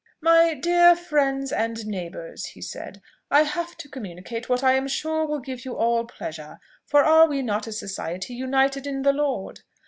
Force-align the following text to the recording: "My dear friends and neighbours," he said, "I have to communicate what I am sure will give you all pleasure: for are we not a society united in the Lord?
"My 0.19 0.55
dear 0.55 0.95
friends 0.95 1.51
and 1.51 1.85
neighbours," 1.85 2.45
he 2.47 2.59
said, 2.63 3.03
"I 3.29 3.43
have 3.43 3.77
to 3.77 3.87
communicate 3.87 4.49
what 4.49 4.63
I 4.63 4.71
am 4.73 4.87
sure 4.87 5.27
will 5.27 5.37
give 5.39 5.63
you 5.63 5.77
all 5.77 6.05
pleasure: 6.05 6.57
for 6.87 7.03
are 7.03 7.27
we 7.27 7.43
not 7.43 7.67
a 7.67 7.71
society 7.71 8.33
united 8.33 8.87
in 8.87 9.03
the 9.03 9.13
Lord? 9.13 9.61